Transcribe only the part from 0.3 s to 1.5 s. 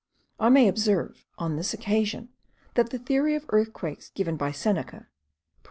I may observe